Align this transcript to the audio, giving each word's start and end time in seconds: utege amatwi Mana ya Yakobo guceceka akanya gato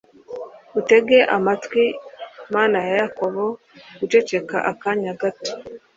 utege 0.79 1.17
amatwi 1.37 1.83
Mana 2.53 2.77
ya 2.87 2.93
Yakobo 3.01 3.43
guceceka 3.99 4.57
akanya 4.71 5.11
gato 5.21 5.51